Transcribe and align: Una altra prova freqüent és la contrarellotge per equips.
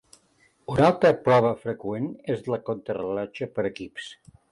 Una 0.75 0.85
altra 0.85 1.09
prova 1.27 1.51
freqüent 1.65 2.07
és 2.37 2.41
la 2.53 2.59
contrarellotge 2.71 3.49
per 3.59 3.67
equips. 3.71 4.09